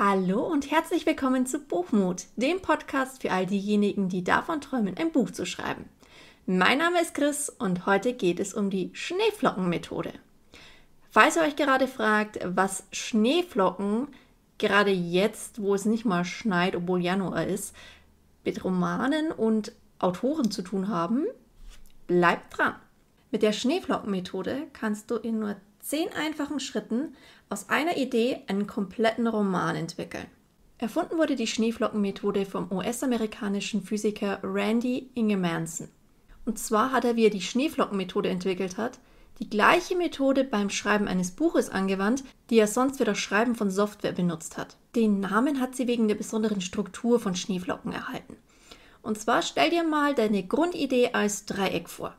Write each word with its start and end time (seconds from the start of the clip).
Hallo 0.00 0.46
und 0.46 0.70
herzlich 0.70 1.06
willkommen 1.06 1.44
zu 1.44 1.58
Buchmut, 1.58 2.26
dem 2.36 2.62
Podcast 2.62 3.20
für 3.20 3.32
all 3.32 3.46
diejenigen, 3.46 4.08
die 4.08 4.22
davon 4.22 4.60
träumen, 4.60 4.96
ein 4.96 5.10
Buch 5.10 5.32
zu 5.32 5.44
schreiben. 5.44 5.86
Mein 6.46 6.78
Name 6.78 7.02
ist 7.02 7.14
Chris 7.14 7.48
und 7.48 7.84
heute 7.84 8.12
geht 8.12 8.38
es 8.38 8.54
um 8.54 8.70
die 8.70 8.90
Schneeflockenmethode. 8.92 10.12
Falls 11.10 11.34
ihr 11.34 11.42
euch 11.42 11.56
gerade 11.56 11.88
fragt, 11.88 12.38
was 12.44 12.84
Schneeflocken 12.92 14.06
gerade 14.58 14.92
jetzt, 14.92 15.60
wo 15.60 15.74
es 15.74 15.84
nicht 15.84 16.04
mal 16.04 16.24
schneit, 16.24 16.76
obwohl 16.76 17.02
Januar 17.02 17.48
ist, 17.48 17.74
mit 18.44 18.62
Romanen 18.62 19.32
und 19.32 19.72
Autoren 19.98 20.52
zu 20.52 20.62
tun 20.62 20.86
haben, 20.86 21.24
bleibt 22.06 22.56
dran. 22.56 22.76
Mit 23.32 23.42
der 23.42 23.52
Schneeflockenmethode 23.52 24.68
kannst 24.72 25.10
du 25.10 25.16
in 25.16 25.40
nur 25.40 25.56
zehn 25.80 26.12
einfachen 26.12 26.60
Schritten 26.60 27.16
aus 27.50 27.68
einer 27.68 27.96
Idee 27.96 28.40
einen 28.46 28.66
kompletten 28.66 29.26
Roman 29.26 29.76
entwickeln. 29.76 30.26
Erfunden 30.78 31.18
wurde 31.18 31.34
die 31.34 31.46
Schneeflockenmethode 31.46 32.46
vom 32.46 32.70
US-amerikanischen 32.70 33.82
Physiker 33.82 34.38
Randy 34.42 35.10
Ingemanson. 35.14 35.88
Und 36.44 36.58
zwar 36.58 36.92
hat 36.92 37.04
er, 37.04 37.16
wie 37.16 37.24
er 37.24 37.30
die 37.30 37.40
Schneeflockenmethode 37.40 38.28
entwickelt 38.28 38.76
hat, 38.76 39.00
die 39.40 39.50
gleiche 39.50 39.96
Methode 39.96 40.44
beim 40.44 40.70
Schreiben 40.70 41.08
eines 41.08 41.32
Buches 41.32 41.70
angewandt, 41.70 42.24
die 42.50 42.58
er 42.58 42.66
sonst 42.66 42.98
für 42.98 43.04
das 43.04 43.18
Schreiben 43.18 43.54
von 43.54 43.70
Software 43.70 44.12
benutzt 44.12 44.56
hat. 44.56 44.76
Den 44.94 45.20
Namen 45.20 45.60
hat 45.60 45.76
sie 45.76 45.86
wegen 45.86 46.08
der 46.08 46.16
besonderen 46.16 46.60
Struktur 46.60 47.20
von 47.20 47.34
Schneeflocken 47.34 47.92
erhalten. 47.92 48.36
Und 49.02 49.18
zwar 49.18 49.42
stell 49.42 49.70
dir 49.70 49.84
mal 49.84 50.14
deine 50.14 50.44
Grundidee 50.44 51.10
als 51.12 51.44
Dreieck 51.44 51.88
vor. 51.88 52.14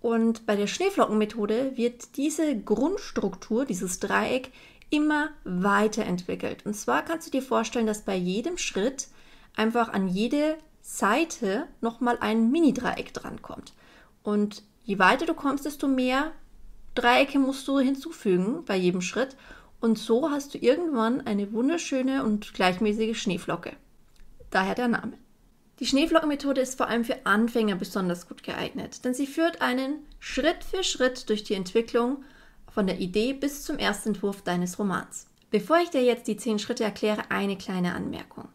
Und 0.00 0.46
bei 0.46 0.56
der 0.56 0.66
Schneeflockenmethode 0.66 1.76
wird 1.76 2.16
diese 2.16 2.58
Grundstruktur, 2.58 3.64
dieses 3.64 4.00
Dreieck, 4.00 4.50
immer 4.88 5.30
weiterentwickelt. 5.44 6.66
Und 6.66 6.74
zwar 6.74 7.04
kannst 7.04 7.26
du 7.26 7.30
dir 7.30 7.42
vorstellen, 7.42 7.86
dass 7.86 8.02
bei 8.02 8.16
jedem 8.16 8.58
Schritt 8.58 9.08
einfach 9.56 9.90
an 9.90 10.08
jede 10.08 10.56
Seite 10.82 11.66
nochmal 11.80 12.18
ein 12.20 12.50
Mini-Dreieck 12.50 13.12
drankommt. 13.12 13.74
Und 14.22 14.62
je 14.84 14.98
weiter 14.98 15.26
du 15.26 15.34
kommst, 15.34 15.64
desto 15.64 15.86
mehr 15.86 16.32
Dreiecke 16.94 17.38
musst 17.38 17.68
du 17.68 17.78
hinzufügen 17.78 18.64
bei 18.64 18.76
jedem 18.76 19.00
Schritt. 19.00 19.36
Und 19.80 19.98
so 19.98 20.30
hast 20.30 20.54
du 20.54 20.58
irgendwann 20.58 21.20
eine 21.20 21.52
wunderschöne 21.52 22.24
und 22.24 22.52
gleichmäßige 22.52 23.20
Schneeflocke. 23.20 23.72
Daher 24.50 24.74
der 24.74 24.88
Name. 24.88 25.12
Die 25.80 25.86
Schneeflockenmethode 25.86 26.60
ist 26.60 26.76
vor 26.76 26.88
allem 26.88 27.04
für 27.04 27.24
Anfänger 27.24 27.74
besonders 27.74 28.28
gut 28.28 28.42
geeignet, 28.42 29.02
denn 29.02 29.14
sie 29.14 29.26
führt 29.26 29.62
einen 29.62 30.06
Schritt 30.18 30.62
für 30.62 30.84
Schritt 30.84 31.30
durch 31.30 31.42
die 31.42 31.54
Entwicklung 31.54 32.22
von 32.70 32.86
der 32.86 32.98
Idee 32.98 33.32
bis 33.32 33.64
zum 33.64 33.78
Erstentwurf 33.78 34.42
deines 34.42 34.78
Romans. 34.78 35.26
Bevor 35.50 35.78
ich 35.78 35.88
dir 35.88 36.02
jetzt 36.02 36.28
die 36.28 36.36
zehn 36.36 36.58
Schritte 36.58 36.84
erkläre, 36.84 37.30
eine 37.30 37.56
kleine 37.56 37.94
Anmerkung. 37.94 38.48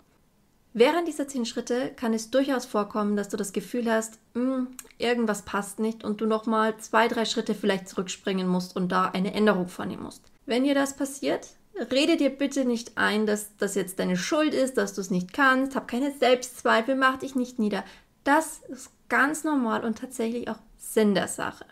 Während 0.74 1.08
dieser 1.08 1.28
zehn 1.28 1.46
Schritte 1.46 1.94
kann 1.96 2.14
es 2.14 2.30
durchaus 2.30 2.66
vorkommen, 2.66 3.16
dass 3.16 3.30
du 3.30 3.38
das 3.38 3.54
Gefühl 3.54 3.92
hast, 3.92 4.20
hm, 4.36 4.68
irgendwas 5.00 5.42
passt 5.42 5.80
nicht 5.80 6.04
und 6.04 6.22
du 6.22 6.28
nochmal 6.28 6.78
zwei, 6.78 7.08
drei 7.08 7.26
Schritte 7.26 7.56
vielleicht 7.56 7.90
zurückspringen 7.90 8.48
musst 8.48 8.76
und 8.76 8.92
da 8.92 9.06
eine 9.06 9.34
Änderung 9.34 9.68
vornehmen 9.68 10.04
musst. 10.04 10.22
Wenn 10.46 10.64
dir 10.64 10.76
das 10.76 10.96
passiert, 10.96 11.48
Rede 11.92 12.18
dir 12.18 12.30
bitte 12.30 12.66
nicht 12.66 12.98
ein, 12.98 13.26
dass 13.26 13.58
das 13.58 13.76
jetzt 13.76 14.00
deine 14.00 14.16
Schuld 14.18 14.54
ist, 14.54 14.78
dass 14.78 14.94
du 14.94 15.02
es 15.02 15.12
nicht 15.12 15.34
kannst. 15.34 15.76
Hab 15.76 15.88
keine 15.88 16.12
Selbstzweifel, 16.12 16.96
mach 16.96 17.18
dich 17.18 17.36
nicht 17.36 17.60
nieder. 17.60 17.84
Das 18.24 18.62
ist 18.70 18.92
ganz 19.10 19.44
normal 19.44 19.84
und 19.84 19.98
tatsächlich 19.98 20.50
auch 20.50 20.60
Sinn 20.78 21.14
der 21.16 21.28
Sache. 21.28 21.66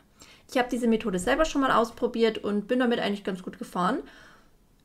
Ich 0.50 0.58
habe 0.58 0.70
diese 0.70 0.88
Methode 0.88 1.20
selber 1.20 1.46
schon 1.46 1.62
mal 1.62 1.72
ausprobiert 1.72 2.38
und 2.38 2.68
bin 2.68 2.80
damit 2.80 3.00
eigentlich 3.00 3.24
ganz 3.24 3.44
gut 3.44 3.58
gefahren. 3.58 4.00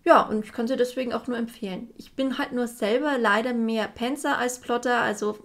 Ja, 0.05 0.23
und 0.23 0.45
ich 0.45 0.53
kann 0.53 0.69
sie 0.69 0.77
deswegen 0.77 1.13
auch 1.13 1.27
nur 1.27 1.37
empfehlen. 1.37 1.91
Ich 1.99 2.15
bin 2.15 2.39
halt 2.39 2.53
nur 2.53 2.67
selber 2.67 3.19
leider 3.19 3.53
mehr 3.53 3.89
Penzer 3.89 4.39
als 4.39 4.61
Plotter. 4.61 5.03
Also 5.03 5.39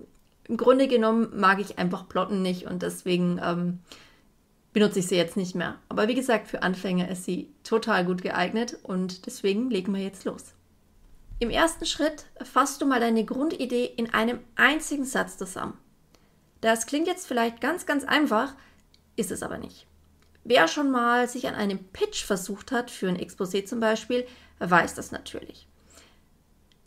im 0.47 0.55
Grunde 0.55 0.87
genommen 0.87 1.31
mag 1.35 1.59
ich 1.59 1.79
einfach 1.79 2.07
Plotten 2.07 2.41
nicht 2.41 2.67
und 2.67 2.83
deswegen 2.83 3.41
ähm, 3.43 3.79
benutze 4.73 4.99
ich 4.99 5.07
sie 5.07 5.15
jetzt 5.15 5.37
nicht 5.37 5.55
mehr. 5.55 5.79
Aber 5.87 6.07
wie 6.07 6.15
gesagt, 6.15 6.47
für 6.47 6.63
Anfänger 6.63 7.07
ist 7.09 7.23
sie 7.23 7.53
total 7.63 8.05
gut 8.05 8.21
geeignet 8.23 8.77
und 8.83 9.25
deswegen 9.27 9.69
legen 9.69 9.93
wir 9.93 10.01
jetzt 10.01 10.25
los. 10.25 10.53
Im 11.39 11.49
ersten 11.49 11.85
Schritt 11.85 12.25
fasst 12.41 12.81
du 12.81 12.85
mal 12.85 12.99
deine 12.99 13.23
Grundidee 13.23 13.85
in 13.85 14.13
einem 14.13 14.39
einzigen 14.55 15.05
Satz 15.05 15.37
zusammen. 15.37 15.77
Das 16.61 16.87
klingt 16.87 17.07
jetzt 17.07 17.27
vielleicht 17.27 17.61
ganz, 17.61 17.85
ganz 17.85 18.03
einfach, 18.03 18.55
ist 19.15 19.31
es 19.31 19.43
aber 19.43 19.57
nicht. 19.57 19.85
Wer 20.43 20.67
schon 20.67 20.91
mal 20.91 21.27
sich 21.29 21.47
an 21.47 21.55
einem 21.55 21.79
Pitch 21.79 22.23
versucht 22.23 22.71
hat, 22.71 22.91
für 22.91 23.07
ein 23.07 23.17
Exposé 23.17 23.65
zum 23.65 23.79
Beispiel, 23.79 24.25
weiß 24.59 24.95
das 24.95 25.11
natürlich. 25.11 25.67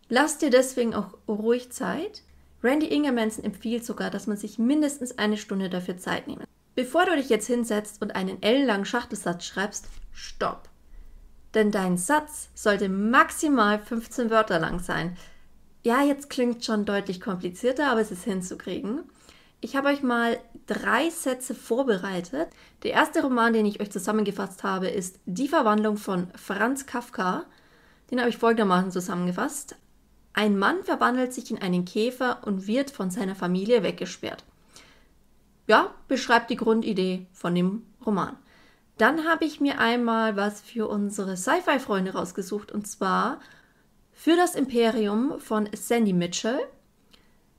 Lass 0.08 0.38
dir 0.38 0.50
deswegen 0.50 0.94
auch 0.94 1.16
ruhig 1.28 1.70
Zeit. 1.70 2.22
Randy 2.62 2.86
Ingermanson 2.86 3.44
empfiehlt 3.44 3.84
sogar, 3.84 4.10
dass 4.10 4.26
man 4.26 4.36
sich 4.36 4.58
mindestens 4.58 5.18
eine 5.18 5.36
Stunde 5.36 5.68
dafür 5.68 5.98
Zeit 5.98 6.26
nehmen 6.26 6.46
Bevor 6.76 7.06
du 7.06 7.16
dich 7.16 7.30
jetzt 7.30 7.46
hinsetzt 7.46 8.02
und 8.02 8.14
einen 8.14 8.42
ellenlangen 8.42 8.84
Schachtelsatz 8.84 9.46
schreibst, 9.46 9.88
stopp. 10.12 10.68
Denn 11.54 11.70
dein 11.70 11.96
Satz 11.96 12.50
sollte 12.54 12.90
maximal 12.90 13.78
15 13.78 14.28
Wörter 14.28 14.58
lang 14.58 14.78
sein. 14.78 15.16
Ja, 15.82 16.02
jetzt 16.02 16.28
klingt 16.28 16.66
schon 16.66 16.84
deutlich 16.84 17.22
komplizierter, 17.22 17.90
aber 17.90 18.02
es 18.02 18.10
ist 18.10 18.24
hinzukriegen. 18.24 19.04
Ich 19.62 19.74
habe 19.74 19.88
euch 19.88 20.02
mal 20.02 20.38
drei 20.66 21.08
Sätze 21.08 21.54
vorbereitet. 21.54 22.48
Der 22.82 22.90
erste 22.90 23.22
Roman, 23.22 23.54
den 23.54 23.64
ich 23.64 23.80
euch 23.80 23.90
zusammengefasst 23.90 24.62
habe, 24.62 24.88
ist 24.88 25.18
Die 25.24 25.48
Verwandlung 25.48 25.96
von 25.96 26.28
Franz 26.36 26.84
Kafka. 26.84 27.46
Den 28.10 28.20
habe 28.20 28.28
ich 28.28 28.36
folgendermaßen 28.36 28.90
zusammengefasst. 28.92 29.76
Ein 30.34 30.58
Mann 30.58 30.84
verwandelt 30.84 31.32
sich 31.32 31.50
in 31.50 31.62
einen 31.62 31.86
Käfer 31.86 32.40
und 32.44 32.66
wird 32.66 32.90
von 32.90 33.10
seiner 33.10 33.34
Familie 33.34 33.82
weggesperrt 33.82 34.44
ja, 35.66 35.94
beschreibt 36.08 36.50
die 36.50 36.56
Grundidee 36.56 37.26
von 37.32 37.54
dem 37.54 37.82
Roman. 38.04 38.36
Dann 38.98 39.26
habe 39.28 39.44
ich 39.44 39.60
mir 39.60 39.78
einmal 39.78 40.36
was 40.36 40.60
für 40.60 40.88
unsere 40.88 41.36
Sci-Fi-Freunde 41.36 42.14
rausgesucht 42.14 42.72
und 42.72 42.86
zwar 42.86 43.40
für 44.12 44.36
das 44.36 44.54
Imperium 44.54 45.38
von 45.38 45.68
Sandy 45.74 46.14
Mitchell. 46.14 46.58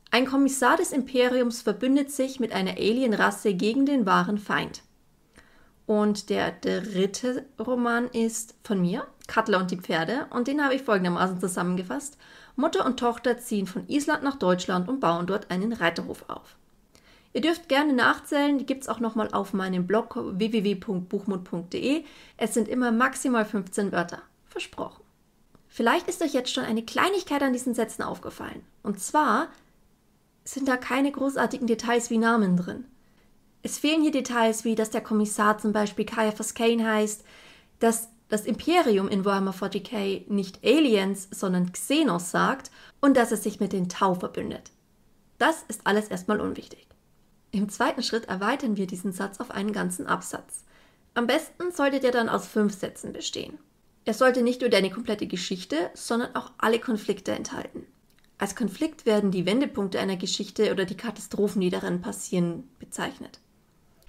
Ein 0.10 0.26
Kommissar 0.26 0.78
des 0.78 0.92
Imperiums 0.92 1.62
verbündet 1.62 2.12
sich 2.12 2.40
mit 2.40 2.52
einer 2.54 2.72
Alienrasse 2.72 3.54
gegen 3.54 3.86
den 3.86 4.06
wahren 4.06 4.40
Feind. 4.40 4.82
Und 5.86 6.30
der 6.30 6.52
dritte 6.52 7.46
Roman 7.60 8.08
ist 8.08 8.56
von 8.64 8.82
mir, 8.82 9.08
Cutler 9.28 9.60
und 9.60 9.72
die 9.72 9.78
Pferde, 9.78 10.28
und 10.32 10.48
den 10.48 10.64
habe 10.64 10.76
ich 10.76 10.82
folgendermaßen 10.82 11.40
zusammengefasst. 11.40 12.18
Mutter 12.56 12.86
und 12.86 13.00
Tochter 13.00 13.38
ziehen 13.38 13.68
von 13.68 13.88
Island 13.88 14.24
nach 14.24 14.38
Deutschland 14.38 14.90
und 14.90 15.00
bauen 15.00 15.28
dort 15.28 15.52
einen 15.52 15.72
Reiterhof 15.72 16.26
auf. 16.28 16.58
Ihr 17.34 17.42
dürft 17.42 17.70
gerne 17.70 17.94
nachzählen, 17.94 18.58
die 18.58 18.66
gibt 18.66 18.84
es 18.84 18.90
auch 18.90 19.00
nochmal 19.00 19.30
auf 19.32 19.54
meinem 19.54 19.86
Blog 19.86 20.16
www.buchmund.de. 20.16 22.04
Es 22.38 22.54
sind 22.54 22.68
immer 22.68 22.92
maximal 22.92 23.46
15 23.46 23.92
Wörter. 23.92 24.22
Versprochen. 24.48 25.04
Vielleicht 25.68 26.08
ist 26.08 26.22
euch 26.24 26.34
jetzt 26.34 26.52
schon 26.52 26.64
eine 26.64 26.84
Kleinigkeit 26.84 27.44
an 27.44 27.54
diesen 27.54 27.76
Sätzen 27.76 28.02
aufgefallen. 28.02 28.64
Und 28.82 29.00
zwar 29.00 29.50
sind 30.44 30.68
da 30.68 30.78
keine 30.78 31.12
großartigen 31.12 31.68
Details 31.68 32.10
wie 32.10 32.18
Namen 32.18 32.58
drin. 32.58 32.86
Es 33.62 33.78
fehlen 33.78 34.02
hier 34.02 34.12
Details 34.12 34.64
wie, 34.64 34.76
dass 34.76 34.90
der 34.90 35.02
Kommissar 35.02 35.58
zum 35.58 35.74
Beispiel 35.74 36.06
Caiaphas 36.06 36.54
Kane 36.54 36.90
heißt, 36.90 37.24
dass 37.80 38.10
das 38.30 38.46
Imperium 38.46 39.08
in 39.08 39.26
Warhammer 39.26 39.54
40k 39.54 40.24
nicht 40.32 40.64
Aliens, 40.64 41.28
sondern 41.32 41.72
Xenos 41.72 42.32
sagt 42.32 42.72
und 43.00 43.16
dass 43.16 43.32
es 43.32 43.44
sich 43.44 43.60
mit 43.60 43.74
den 43.74 43.90
Tau 43.90 44.16
verbündet. 44.16 44.72
Das 45.38 45.64
ist 45.68 45.82
alles 45.86 46.08
erstmal 46.08 46.42
unwichtig. 46.42 46.87
Im 47.58 47.70
zweiten 47.70 48.04
Schritt 48.04 48.26
erweitern 48.26 48.78
wir 48.78 48.86
diesen 48.86 49.14
Satz 49.14 49.40
auf 49.40 49.50
einen 49.50 49.74
ganzen 49.74 50.06
Absatz. 50.06 50.64
Am 51.16 51.26
besten 51.26 51.72
sollte 51.72 52.00
der 52.00 52.12
dann 52.12 52.30
aus 52.30 52.46
fünf 52.46 52.78
Sätzen 52.78 53.14
bestehen. 53.14 53.58
Er 54.06 54.14
sollte 54.14 54.44
nicht 54.44 54.62
nur 54.62 54.70
deine 54.70 54.92
komplette 54.92 55.26
Geschichte, 55.26 55.90
sondern 55.96 56.36
auch 56.36 56.52
alle 56.60 56.78
Konflikte 56.78 57.32
enthalten. 57.32 57.88
Als 58.38 58.56
Konflikt 58.56 59.08
werden 59.08 59.32
die 59.32 59.48
Wendepunkte 59.48 60.00
einer 60.00 60.18
Geschichte 60.18 60.72
oder 60.72 60.86
die 60.86 60.98
Katastrophen, 60.98 61.60
die 61.62 61.72
darin 61.72 62.00
passieren, 62.00 62.70
bezeichnet. 62.78 63.40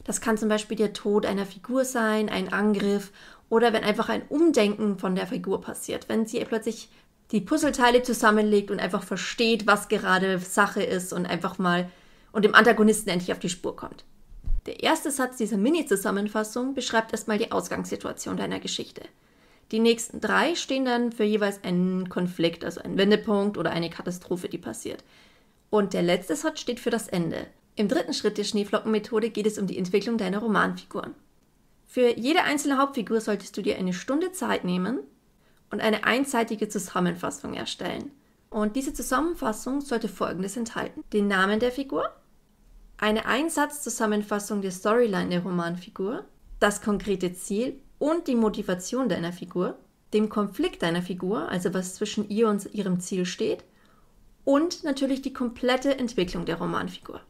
Das 0.05 0.20
kann 0.20 0.37
zum 0.37 0.50
Beispiel 0.50 0.76
der 0.76 0.93
Tod 0.93 1.25
einer 1.25 1.46
Figur 1.46 1.87
sein, 1.87 2.28
ein 2.28 2.52
Angriff 2.52 3.12
oder 3.49 3.73
wenn 3.73 3.82
einfach 3.82 4.11
ein 4.11 4.28
Umdenken 4.28 4.99
von 4.99 5.14
der 5.14 5.26
Figur 5.26 5.62
passiert, 5.62 6.11
wenn 6.11 6.26
sie 6.26 6.44
plötzlich 6.44 6.90
die 7.31 7.40
Puzzleteile 7.40 8.02
zusammenlegt 8.02 8.70
und 8.70 8.78
einfach 8.78 9.05
versteht, 9.05 9.67
was 9.67 9.88
gerade 9.88 10.38
Sache 10.38 10.82
ist 10.82 11.14
und 11.14 11.25
einfach 11.25 11.56
mal 11.56 11.90
und 12.32 12.44
dem 12.44 12.54
Antagonisten 12.54 13.10
endlich 13.10 13.32
auf 13.32 13.38
die 13.38 13.48
Spur 13.48 13.76
kommt. 13.76 14.04
Der 14.66 14.82
erste 14.82 15.10
Satz 15.10 15.36
dieser 15.38 15.56
Mini-Zusammenfassung 15.56 16.75
beschreibt 16.75 17.12
erstmal 17.12 17.38
die 17.38 17.52
Ausgangssituation 17.52 18.36
deiner 18.36 18.60
Geschichte. 18.60 19.02
Die 19.70 19.80
nächsten 19.80 20.20
drei 20.20 20.54
stehen 20.54 20.84
dann 20.84 21.12
für 21.12 21.25
jeweils 21.25 21.62
einen 21.62 22.08
Konflikt, 22.08 22.64
also 22.64 22.80
einen 22.80 22.96
Wendepunkt 22.96 23.58
oder 23.58 23.70
eine 23.70 23.90
Katastrophe, 23.90 24.48
die 24.48 24.58
passiert. 24.58 25.04
Und 25.70 25.92
der 25.92 26.02
letzte 26.02 26.36
Satz 26.36 26.60
steht 26.60 26.80
für 26.80 26.90
das 26.90 27.08
Ende. 27.08 27.46
Im 27.76 27.88
dritten 27.88 28.14
Schritt 28.14 28.38
der 28.38 28.44
Schneeflockenmethode 28.44 29.30
geht 29.30 29.46
es 29.46 29.58
um 29.58 29.66
die 29.66 29.78
Entwicklung 29.78 30.19
deiner 30.19 30.38
Romanfiguren. 30.38 31.14
Für 31.86 32.19
jede 32.19 32.42
einzelne 32.44 32.78
Hauptfigur 32.78 33.20
solltest 33.20 33.56
du 33.56 33.62
dir 33.62 33.78
eine 33.78 33.92
Stunde 33.92 34.32
Zeit 34.32 34.64
nehmen 34.64 35.00
und 35.70 35.80
eine 35.80 36.04
einseitige 36.04 36.69
Zusammenfassung 36.69 37.54
erstellen. 37.54 38.10
Und 38.50 38.77
diese 38.77 38.95
Zusammenfassung 38.95 39.81
sollte 39.81 40.09
folgendes 40.09 40.56
enthalten. 40.56 41.05
Den 41.12 41.29
Namen 41.29 41.61
der 41.61 41.73
Figur, 41.73 42.11
eine 42.97 43.27
Einsatzzusammenfassung 43.27 44.62
der 44.62 44.71
Storyline 44.71 45.31
der 45.31 45.43
Romanfigur, 45.43 46.25
das 46.59 46.83
konkrete 46.83 47.33
Ziel 47.35 47.81
und 47.99 48.27
die 48.27 48.35
Motivation 48.35 49.09
deiner 49.09 49.33
Figur, 49.33 49.79
dem 50.12 50.29
Konflikt 50.29 50.83
deiner 50.83 51.03
Figur, 51.03 51.49
also 51.49 51.75
was 51.75 51.95
zwischen 51.95 52.29
ihr 52.29 52.49
und 52.49 52.73
ihrem 52.75 53.00
Ziel 53.00 53.27
steht, 53.27 53.65
und 54.45 54.83
natürlich 54.83 55.21
die 55.21 55.33
komplette 55.33 55.99
Entwicklung 55.99 56.47
der 56.47 56.56
Romanfigur. 56.56 57.21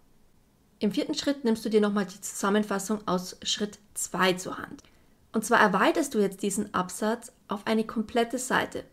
Im 0.79 0.93
vierten 0.93 1.15
Schritt 1.15 1.45
nimmst 1.45 1.65
du 1.65 1.69
dir 1.69 1.81
nochmal 1.81 2.07
die 2.07 2.21
Zusammenfassung 2.21 3.01
aus 3.07 3.37
Schritt 3.43 3.81
2 3.95 4.35
zur 4.35 4.59
Hand. 4.59 4.85
Und 5.33 5.45
zwar 5.45 5.59
erweiterst 5.59 6.15
du 6.15 6.21
jetzt 6.21 6.43
diesen 6.43 6.73
Absatz 6.73 7.33
auf 7.49 7.67
eine 7.67 7.85
komplette 7.85 8.39
Seite. 8.39 8.85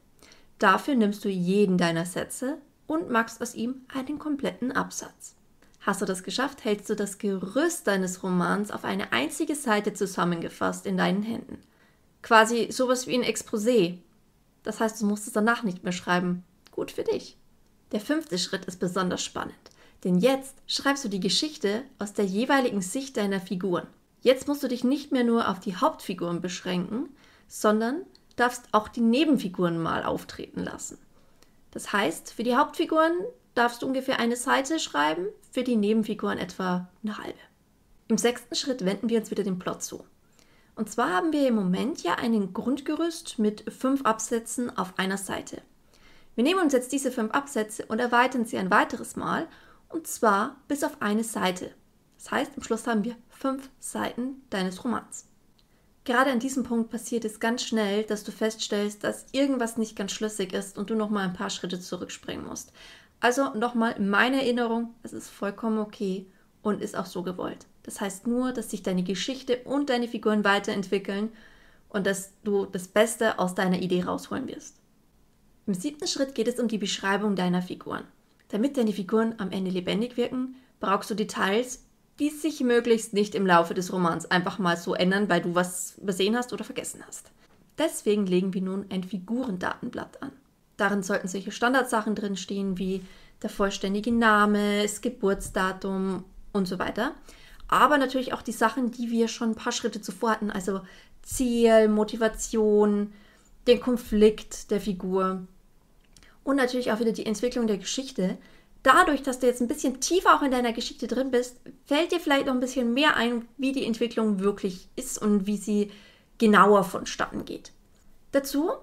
Dafür 0.59 0.95
nimmst 0.95 1.25
du 1.25 1.29
jeden 1.29 1.77
deiner 1.77 2.05
Sätze 2.05 2.57
und 2.87 3.09
machst 3.09 3.41
aus 3.41 3.55
ihm 3.55 3.81
einen 3.93 4.19
kompletten 4.19 4.71
Absatz. 4.71 5.35
Hast 5.81 6.01
du 6.01 6.05
das 6.05 6.23
geschafft, 6.23 6.63
hältst 6.63 6.89
du 6.89 6.95
das 6.95 7.17
Gerüst 7.19 7.85
deines 7.87 8.23
Romans 8.23 8.71
auf 8.71 8.83
eine 8.83 9.11
einzige 9.11 9.55
Seite 9.55 9.93
zusammengefasst 9.93 10.85
in 10.85 10.97
deinen 10.97 11.21
Händen. 11.21 11.59
Quasi 12.21 12.71
sowas 12.71 13.05
wie 13.05 13.15
ein 13.15 13.23
Exposé. 13.23 13.99
Das 14.63 14.79
heißt, 14.79 15.01
du 15.01 15.05
musst 15.05 15.27
es 15.27 15.33
danach 15.33 15.61
nicht 15.61 15.83
mehr 15.83 15.93
schreiben. 15.93 16.43
Gut 16.71 16.91
für 16.91 17.03
dich. 17.03 17.37
Der 17.91 18.01
fünfte 18.01 18.39
Schritt 18.39 18.65
ist 18.65 18.79
besonders 18.79 19.23
spannend, 19.23 19.53
denn 20.03 20.17
jetzt 20.17 20.55
schreibst 20.65 21.05
du 21.05 21.09
die 21.09 21.19
Geschichte 21.19 21.83
aus 21.99 22.13
der 22.13 22.25
jeweiligen 22.25 22.81
Sicht 22.81 23.15
deiner 23.15 23.39
Figuren. 23.39 23.85
Jetzt 24.21 24.47
musst 24.47 24.63
du 24.63 24.67
dich 24.67 24.83
nicht 24.83 25.11
mehr 25.11 25.23
nur 25.23 25.49
auf 25.49 25.59
die 25.59 25.75
Hauptfiguren 25.75 26.41
beschränken, 26.41 27.09
sondern 27.47 28.01
darfst 28.35 28.65
auch 28.71 28.87
die 28.87 29.01
Nebenfiguren 29.01 29.81
mal 29.81 30.03
auftreten 30.03 30.63
lassen. 30.63 30.97
Das 31.71 31.93
heißt, 31.93 32.33
für 32.33 32.43
die 32.43 32.55
Hauptfiguren 32.55 33.13
darfst 33.53 33.81
du 33.81 33.87
ungefähr 33.87 34.19
eine 34.19 34.35
Seite 34.35 34.79
schreiben, 34.79 35.27
für 35.51 35.63
die 35.63 35.75
Nebenfiguren 35.75 36.37
etwa 36.37 36.89
eine 37.03 37.17
halbe. 37.17 37.39
Im 38.07 38.17
sechsten 38.17 38.55
Schritt 38.55 38.85
wenden 38.85 39.09
wir 39.09 39.19
uns 39.19 39.31
wieder 39.31 39.43
dem 39.43 39.57
Plot 39.57 39.81
zu. 39.81 40.05
Und 40.75 40.89
zwar 40.89 41.09
haben 41.09 41.31
wir 41.31 41.47
im 41.47 41.55
Moment 41.55 42.03
ja 42.03 42.15
einen 42.15 42.53
Grundgerüst 42.53 43.39
mit 43.39 43.71
fünf 43.73 44.05
Absätzen 44.05 44.77
auf 44.77 44.99
einer 44.99 45.17
Seite. 45.17 45.61
Wir 46.35 46.43
nehmen 46.43 46.61
uns 46.61 46.73
jetzt 46.73 46.91
diese 46.91 47.11
fünf 47.11 47.31
Absätze 47.31 47.85
und 47.85 47.99
erweitern 47.99 48.45
sie 48.45 48.57
ein 48.57 48.69
weiteres 48.69 49.15
Mal, 49.15 49.47
und 49.87 50.05
zwar 50.07 50.57
bis 50.67 50.83
auf 50.83 51.01
eine 51.01 51.23
Seite. 51.23 51.71
Das 52.17 52.31
heißt, 52.31 52.51
am 52.57 52.63
Schluss 52.63 52.87
haben 52.87 53.05
wir 53.05 53.15
fünf 53.29 53.69
Seiten 53.79 54.41
deines 54.49 54.83
Romans. 54.83 55.27
Gerade 56.05 56.31
an 56.31 56.39
diesem 56.39 56.63
Punkt 56.63 56.91
passiert 56.91 57.25
es 57.25 57.39
ganz 57.39 57.63
schnell, 57.63 58.03
dass 58.03 58.23
du 58.23 58.31
feststellst, 58.31 59.03
dass 59.03 59.25
irgendwas 59.31 59.77
nicht 59.77 59.95
ganz 59.95 60.11
schlüssig 60.11 60.53
ist 60.53 60.77
und 60.77 60.91
du 60.91 60.95
nochmal 60.95 61.25
ein 61.25 61.33
paar 61.33 61.49
Schritte 61.49 61.79
zurückspringen 61.79 62.45
musst. 62.45 62.71
Also 63.19 63.55
nochmal 63.55 63.99
meine 63.99 64.41
Erinnerung, 64.41 64.93
es 65.01 65.13
ist 65.13 65.29
vollkommen 65.29 65.79
okay 65.79 66.27
und 66.61 66.81
ist 66.81 66.95
auch 66.95 67.07
so 67.07 67.23
gewollt. 67.23 67.65
Das 67.81 68.01
heißt 68.01 68.27
nur, 68.27 68.51
dass 68.51 68.69
sich 68.69 68.83
deine 68.83 69.01
Geschichte 69.01 69.57
und 69.63 69.89
deine 69.89 70.07
Figuren 70.07 70.43
weiterentwickeln 70.43 71.31
und 71.89 72.05
dass 72.05 72.33
du 72.43 72.67
das 72.67 72.87
Beste 72.87 73.39
aus 73.39 73.55
deiner 73.55 73.79
Idee 73.79 74.03
rausholen 74.03 74.47
wirst. 74.47 74.75
Im 75.65 75.73
siebten 75.73 76.07
Schritt 76.07 76.35
geht 76.35 76.47
es 76.47 76.59
um 76.59 76.67
die 76.67 76.77
Beschreibung 76.77 77.35
deiner 77.35 77.63
Figuren. 77.63 78.03
Damit 78.49 78.77
deine 78.77 78.93
Figuren 78.93 79.33
am 79.39 79.51
Ende 79.51 79.71
lebendig 79.71 80.17
wirken, 80.17 80.55
brauchst 80.79 81.09
du 81.09 81.15
Details, 81.15 81.83
die 82.19 82.29
sich 82.29 82.61
möglichst 82.61 83.13
nicht 83.13 83.35
im 83.35 83.45
Laufe 83.45 83.73
des 83.73 83.91
Romans 83.91 84.29
einfach 84.29 84.59
mal 84.59 84.77
so 84.77 84.93
ändern, 84.93 85.29
weil 85.29 85.41
du 85.41 85.55
was 85.55 85.97
übersehen 85.97 86.35
hast 86.35 86.53
oder 86.53 86.63
vergessen 86.63 87.03
hast. 87.07 87.31
Deswegen 87.77 88.25
legen 88.25 88.53
wir 88.53 88.61
nun 88.61 88.85
ein 88.89 89.03
Figurendatenblatt 89.03 90.21
an. 90.21 90.31
Darin 90.77 91.03
sollten 91.03 91.27
solche 91.27 91.51
Standardsachen 91.51 92.15
drinstehen 92.15 92.77
wie 92.77 93.01
der 93.41 93.49
vollständige 93.49 94.13
Name, 94.13 94.83
das 94.83 95.01
Geburtsdatum 95.01 96.23
und 96.53 96.67
so 96.67 96.79
weiter. 96.79 97.13
Aber 97.67 97.97
natürlich 97.97 98.33
auch 98.33 98.41
die 98.41 98.51
Sachen, 98.51 98.91
die 98.91 99.11
wir 99.11 99.27
schon 99.27 99.51
ein 99.51 99.55
paar 99.55 99.71
Schritte 99.71 100.01
zuvor 100.01 100.31
hatten, 100.31 100.51
also 100.51 100.81
Ziel, 101.21 101.89
Motivation, 101.89 103.11
den 103.67 103.79
Konflikt 103.79 104.71
der 104.71 104.79
Figur, 104.79 105.47
und 106.45 106.57
natürlich 106.57 106.91
auch 106.91 106.99
wieder 106.99 107.11
die 107.11 107.25
Entwicklung 107.25 107.67
der 107.67 107.79
Geschichte. 107.79 108.37
Dadurch, 108.85 109.23
dass 109.23 109.39
du 109.39 109.47
jetzt 109.47 109.61
ein 109.61 109.67
bisschen 109.67 109.99
tiefer 109.99 110.35
auch 110.35 110.43
in 110.43 110.51
deiner 110.51 110.71
Geschichte 110.71 111.07
drin 111.07 111.31
bist, 111.31 111.59
fällt 111.87 112.11
dir 112.11 112.19
vielleicht 112.19 112.45
noch 112.45 112.53
ein 112.53 112.59
bisschen 112.59 112.93
mehr 112.93 113.17
ein, 113.17 113.47
wie 113.57 113.71
die 113.71 113.83
Entwicklung 113.83 114.41
wirklich 114.41 114.89
ist 114.95 115.19
und 115.19 115.47
wie 115.47 115.57
sie 115.57 115.91
genauer 116.37 116.83
vonstatten 116.83 117.45
geht. 117.45 117.71
Dazu 118.31 118.73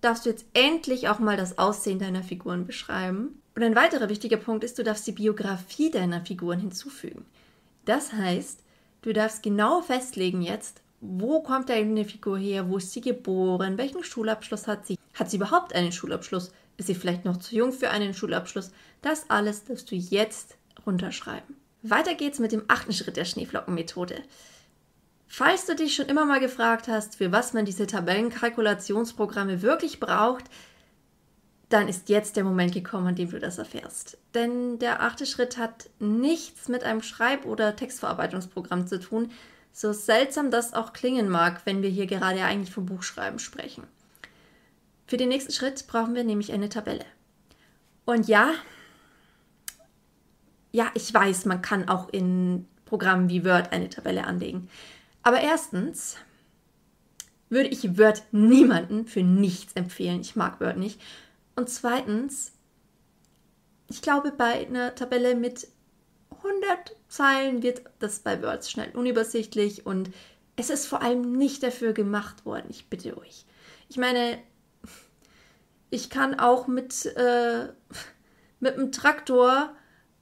darfst 0.00 0.26
du 0.26 0.30
jetzt 0.30 0.46
endlich 0.54 1.08
auch 1.08 1.18
mal 1.18 1.36
das 1.36 1.58
Aussehen 1.58 1.98
deiner 1.98 2.22
Figuren 2.22 2.68
beschreiben. 2.68 3.42
Und 3.56 3.64
ein 3.64 3.74
weiterer 3.74 4.08
wichtiger 4.08 4.36
Punkt 4.36 4.62
ist, 4.62 4.78
du 4.78 4.84
darfst 4.84 5.08
die 5.08 5.12
Biografie 5.12 5.90
deiner 5.90 6.20
Figuren 6.24 6.60
hinzufügen. 6.60 7.24
Das 7.84 8.12
heißt, 8.12 8.60
du 9.02 9.12
darfst 9.12 9.42
genau 9.42 9.82
festlegen 9.82 10.40
jetzt, 10.40 10.82
wo 11.00 11.40
kommt 11.40 11.68
deine 11.68 12.04
Figur 12.04 12.38
her, 12.38 12.70
wo 12.70 12.76
ist 12.76 12.92
sie 12.92 13.00
geboren, 13.00 13.76
welchen 13.76 14.04
Schulabschluss 14.04 14.68
hat 14.68 14.86
sie, 14.86 14.96
hat 15.14 15.32
sie 15.32 15.38
überhaupt 15.38 15.74
einen 15.74 15.90
Schulabschluss, 15.90 16.52
ist 16.76 16.86
sie 16.86 16.94
vielleicht 16.94 17.24
noch 17.24 17.38
zu 17.38 17.54
jung 17.54 17.72
für 17.72 17.90
einen 17.90 18.14
Schulabschluss? 18.14 18.70
Das 19.02 19.30
alles 19.30 19.64
darfst 19.64 19.90
du 19.90 19.96
jetzt 19.96 20.56
runterschreiben. 20.84 21.56
Weiter 21.82 22.14
geht's 22.14 22.38
mit 22.38 22.52
dem 22.52 22.64
achten 22.68 22.92
Schritt 22.92 23.16
der 23.16 23.24
Schneeflockenmethode. 23.24 24.22
Falls 25.28 25.66
du 25.66 25.74
dich 25.74 25.94
schon 25.94 26.06
immer 26.06 26.24
mal 26.24 26.40
gefragt 26.40 26.88
hast, 26.88 27.16
für 27.16 27.32
was 27.32 27.52
man 27.52 27.64
diese 27.64 27.86
Tabellenkalkulationsprogramme 27.86 29.62
wirklich 29.62 30.00
braucht, 30.00 30.44
dann 31.68 31.88
ist 31.88 32.08
jetzt 32.08 32.36
der 32.36 32.44
Moment 32.44 32.72
gekommen, 32.72 33.08
an 33.08 33.16
dem 33.16 33.30
du 33.30 33.40
das 33.40 33.58
erfährst. 33.58 34.18
Denn 34.34 34.78
der 34.78 35.02
achte 35.02 35.26
Schritt 35.26 35.58
hat 35.58 35.90
nichts 35.98 36.68
mit 36.68 36.84
einem 36.84 37.02
Schreib- 37.02 37.44
oder 37.44 37.74
Textverarbeitungsprogramm 37.74 38.86
zu 38.86 39.00
tun, 39.00 39.32
so 39.72 39.92
seltsam 39.92 40.50
das 40.50 40.74
auch 40.74 40.92
klingen 40.92 41.28
mag, 41.28 41.62
wenn 41.64 41.82
wir 41.82 41.90
hier 41.90 42.06
gerade 42.06 42.42
eigentlich 42.42 42.72
vom 42.72 42.86
Buchschreiben 42.86 43.38
sprechen. 43.38 43.82
Für 45.06 45.16
den 45.16 45.28
nächsten 45.28 45.52
Schritt 45.52 45.86
brauchen 45.86 46.14
wir 46.14 46.24
nämlich 46.24 46.52
eine 46.52 46.68
Tabelle. 46.68 47.04
Und 48.04 48.28
ja, 48.28 48.52
ja, 50.72 50.90
ich 50.94 51.12
weiß, 51.12 51.44
man 51.44 51.62
kann 51.62 51.88
auch 51.88 52.08
in 52.10 52.66
Programmen 52.84 53.28
wie 53.28 53.44
Word 53.44 53.72
eine 53.72 53.88
Tabelle 53.88 54.24
anlegen. 54.24 54.68
Aber 55.22 55.40
erstens 55.40 56.16
würde 57.48 57.68
ich 57.68 57.98
Word 57.98 58.24
niemanden 58.32 59.06
für 59.06 59.22
nichts 59.22 59.72
empfehlen. 59.74 60.20
Ich 60.20 60.36
mag 60.36 60.60
Word 60.60 60.76
nicht. 60.76 61.00
Und 61.54 61.70
zweitens, 61.70 62.52
ich 63.88 64.02
glaube, 64.02 64.32
bei 64.32 64.66
einer 64.66 64.94
Tabelle 64.94 65.34
mit 65.34 65.68
100 66.30 66.96
Zeilen 67.08 67.62
wird 67.62 67.82
das 67.98 68.20
bei 68.20 68.42
Word 68.42 68.68
schnell 68.68 68.90
unübersichtlich 68.90 69.86
und 69.86 70.10
es 70.56 70.70
ist 70.70 70.86
vor 70.86 71.02
allem 71.02 71.32
nicht 71.32 71.62
dafür 71.62 71.92
gemacht 71.92 72.44
worden. 72.44 72.66
Ich 72.68 72.86
bitte 72.86 73.16
euch. 73.18 73.44
Ich 73.88 73.96
meine, 73.96 74.38
ich 75.90 76.10
kann 76.10 76.38
auch 76.38 76.66
mit, 76.66 77.06
äh, 77.16 77.68
mit 78.60 78.74
einem 78.74 78.92
Traktor 78.92 79.74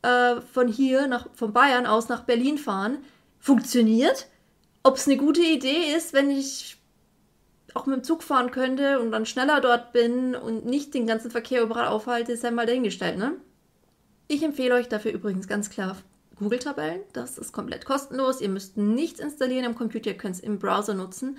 äh, 0.02 0.40
von 0.40 0.68
hier, 0.68 1.06
nach, 1.06 1.28
von 1.34 1.52
Bayern 1.52 1.86
aus 1.86 2.08
nach 2.08 2.24
Berlin 2.24 2.58
fahren. 2.58 2.98
Funktioniert. 3.38 4.28
Ob 4.82 4.96
es 4.96 5.06
eine 5.06 5.16
gute 5.16 5.42
Idee 5.42 5.94
ist, 5.96 6.12
wenn 6.12 6.30
ich 6.30 6.78
auch 7.74 7.86
mit 7.86 7.96
dem 7.96 8.04
Zug 8.04 8.22
fahren 8.22 8.50
könnte 8.50 9.00
und 9.00 9.10
dann 9.10 9.26
schneller 9.26 9.60
dort 9.60 9.92
bin 9.92 10.34
und 10.34 10.64
nicht 10.64 10.94
den 10.94 11.06
ganzen 11.06 11.30
Verkehr 11.30 11.62
überall 11.62 11.88
aufhalte, 11.88 12.32
ist 12.32 12.44
ja 12.44 12.50
mal 12.50 12.66
dahingestellt, 12.66 13.18
ne? 13.18 13.32
Ich 14.28 14.42
empfehle 14.42 14.74
euch 14.74 14.88
dafür 14.88 15.12
übrigens 15.12 15.48
ganz 15.48 15.68
klar 15.68 15.96
Google-Tabellen. 16.36 17.02
Das 17.12 17.36
ist 17.36 17.52
komplett 17.52 17.84
kostenlos. 17.84 18.40
Ihr 18.40 18.48
müsst 18.48 18.76
nichts 18.76 19.20
installieren 19.20 19.66
am 19.66 19.74
Computer, 19.74 20.10
ihr 20.10 20.16
könnt 20.16 20.36
es 20.36 20.40
im 20.40 20.58
Browser 20.58 20.94
nutzen. 20.94 21.38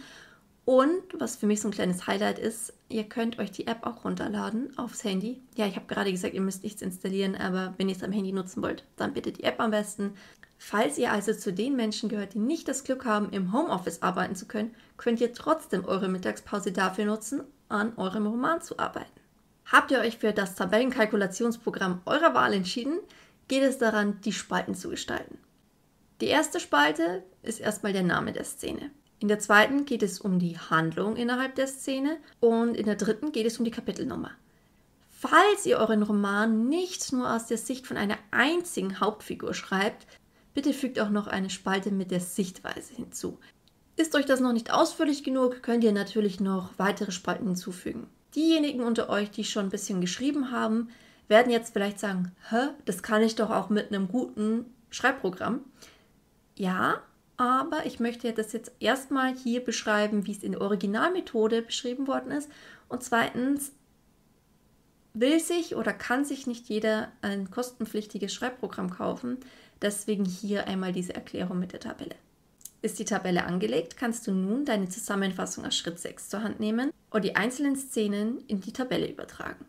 Und 0.65 1.03
was 1.13 1.35
für 1.35 1.45
mich 1.45 1.61
so 1.61 1.67
ein 1.67 1.73
kleines 1.73 2.07
Highlight 2.07 2.39
ist, 2.39 2.73
ihr 2.89 3.03
könnt 3.03 3.37
euch 3.37 3.51
die 3.51 3.67
App 3.67 3.85
auch 3.85 4.03
runterladen 4.03 4.75
aufs 4.79 5.03
Handy. 5.03 5.39
Ja, 5.55 5.67
ich 5.67 5.75
habe 5.75 5.85
gerade 5.85 6.11
gesagt, 6.11 6.33
ihr 6.33 6.41
müsst 6.41 6.63
nichts 6.63 6.81
installieren, 6.81 7.35
aber 7.35 7.75
wenn 7.77 7.87
ihr 7.87 7.95
es 7.95 8.03
am 8.03 8.11
Handy 8.11 8.31
nutzen 8.31 8.63
wollt, 8.63 8.83
dann 8.95 9.13
bitte 9.13 9.31
die 9.31 9.43
App 9.43 9.59
am 9.59 9.69
besten. 9.69 10.15
Falls 10.57 10.97
ihr 10.97 11.11
also 11.11 11.33
zu 11.33 11.53
den 11.53 11.75
Menschen 11.75 12.09
gehört, 12.09 12.33
die 12.33 12.39
nicht 12.39 12.67
das 12.67 12.83
Glück 12.83 13.05
haben, 13.05 13.29
im 13.29 13.53
Homeoffice 13.53 14.01
arbeiten 14.01 14.35
zu 14.35 14.47
können, 14.47 14.73
könnt 14.97 15.21
ihr 15.21 15.33
trotzdem 15.33 15.85
eure 15.85 16.09
Mittagspause 16.09 16.71
dafür 16.71 17.05
nutzen, 17.05 17.43
an 17.69 17.93
eurem 17.97 18.25
Roman 18.25 18.61
zu 18.61 18.79
arbeiten. 18.79 19.21
Habt 19.65 19.91
ihr 19.91 19.99
euch 19.99 20.17
für 20.17 20.31
das 20.31 20.55
Tabellenkalkulationsprogramm 20.55 22.01
eurer 22.05 22.33
Wahl 22.33 22.53
entschieden, 22.53 22.99
geht 23.47 23.63
es 23.63 23.77
daran, 23.77 24.19
die 24.21 24.33
Spalten 24.33 24.73
zu 24.73 24.89
gestalten. 24.89 25.37
Die 26.21 26.27
erste 26.27 26.59
Spalte 26.59 27.23
ist 27.43 27.59
erstmal 27.59 27.93
der 27.93 28.03
Name 28.03 28.31
der 28.31 28.45
Szene. 28.45 28.89
In 29.19 29.27
der 29.27 29.39
zweiten 29.39 29.85
geht 29.85 30.03
es 30.03 30.19
um 30.19 30.39
die 30.39 30.57
Handlung 30.57 31.15
innerhalb 31.15 31.55
der 31.55 31.67
Szene 31.67 32.17
und 32.39 32.75
in 32.75 32.85
der 32.85 32.95
dritten 32.95 33.31
geht 33.31 33.45
es 33.45 33.57
um 33.57 33.65
die 33.65 33.71
Kapitelnummer. 33.71 34.31
Falls 35.09 35.65
ihr 35.65 35.77
euren 35.77 36.03
Roman 36.03 36.67
nicht 36.67 37.13
nur 37.13 37.33
aus 37.33 37.47
der 37.47 37.57
Sicht 37.57 37.87
von 37.87 37.97
einer 37.97 38.17
einzigen 38.31 38.99
Hauptfigur 38.99 39.53
schreibt, 39.53 40.05
bitte 40.53 40.73
fügt 40.73 40.99
auch 40.99 41.09
noch 41.09 41.27
eine 41.27 41.49
Spalte 41.49 41.91
mit 41.91 42.11
der 42.11 42.19
Sichtweise 42.19 42.93
hinzu. 42.93 43.39
Ist 43.95 44.13
euch 44.13 44.25
das 44.25 44.41
noch 44.41 44.51
nicht 44.51 44.71
ausführlich 44.71 45.23
genug, 45.23 45.63
könnt 45.63 45.83
ihr 45.83 45.93
natürlich 45.93 46.41
noch 46.41 46.71
weitere 46.77 47.11
Spalten 47.11 47.45
hinzufügen. 47.45 48.07
Diejenigen 48.35 48.81
unter 48.81 49.09
euch, 49.09 49.31
die 49.31 49.45
schon 49.45 49.67
ein 49.67 49.71
bisschen 49.71 50.01
geschrieben 50.01 50.51
haben, 50.51 50.89
werden 51.29 51.51
jetzt 51.51 51.71
vielleicht 51.71 51.99
sagen, 51.99 52.33
hä, 52.49 52.69
das 52.83 53.01
kann 53.01 53.23
ich 53.23 53.35
doch 53.35 53.49
auch 53.49 53.69
mit 53.69 53.87
einem 53.87 54.09
guten 54.09 54.65
Schreibprogramm. 54.89 55.61
Ja, 56.55 57.01
aber 57.37 57.85
ich 57.85 57.99
möchte 57.99 58.31
das 58.33 58.53
jetzt 58.53 58.71
erstmal 58.79 59.35
hier 59.35 59.63
beschreiben, 59.63 60.25
wie 60.25 60.31
es 60.31 60.43
in 60.43 60.53
der 60.53 60.61
Originalmethode 60.61 61.61
beschrieben 61.61 62.07
worden 62.07 62.31
ist. 62.31 62.49
Und 62.87 63.03
zweitens 63.03 63.71
will 65.13 65.39
sich 65.39 65.75
oder 65.75 65.93
kann 65.93 66.25
sich 66.25 66.47
nicht 66.47 66.67
jeder 66.69 67.11
ein 67.21 67.49
kostenpflichtiges 67.49 68.33
Schreibprogramm 68.33 68.89
kaufen. 68.89 69.37
Deswegen 69.81 70.25
hier 70.25 70.67
einmal 70.67 70.93
diese 70.93 71.15
Erklärung 71.15 71.59
mit 71.59 71.73
der 71.73 71.79
Tabelle. 71.79 72.15
Ist 72.81 72.99
die 72.99 73.05
Tabelle 73.05 73.45
angelegt, 73.45 73.97
kannst 73.97 74.27
du 74.27 74.31
nun 74.31 74.63
deine 74.63 74.89
Zusammenfassung 74.89 75.65
aus 75.65 75.75
Schritt 75.75 75.99
6 75.99 76.29
zur 76.29 76.43
Hand 76.43 76.59
nehmen 76.59 76.91
und 77.09 77.25
die 77.25 77.35
einzelnen 77.35 77.75
Szenen 77.75 78.43
in 78.47 78.61
die 78.61 78.73
Tabelle 78.73 79.09
übertragen. 79.09 79.65